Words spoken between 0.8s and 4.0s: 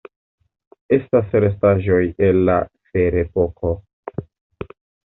Estas restaĵoj el la Ferepoko.